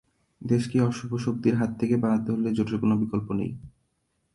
[0.41, 3.51] দেশকে অশুভ শক্তির হাত থেকে বাঁচাতে হলে জোটের কোনো বিকল্প নেই।